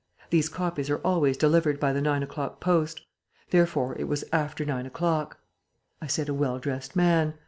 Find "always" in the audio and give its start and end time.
1.05-1.37